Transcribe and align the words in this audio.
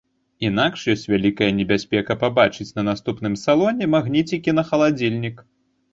Інакш 0.47 0.85
ёсць 0.93 1.03
вялікая 1.13 1.49
небяспека 1.59 2.17
пабачыць 2.23 2.69
на 2.79 2.87
наступным 2.89 3.39
салоне 3.45 3.93
магніцікі 3.95 4.49
на 4.61 4.69
халадзільнік. 4.71 5.37